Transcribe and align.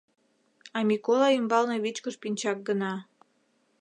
А 0.77 0.79
Микола 0.87 1.27
ӱмбалне 1.37 1.77
вичкыж 1.83 2.15
пинчак 2.21 2.57
гына. 2.67 2.93